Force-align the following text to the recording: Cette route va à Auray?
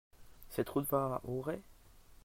Cette 0.49 0.69
route 0.69 0.89
va 0.89 1.21
à 1.21 1.21
Auray? 1.25 1.61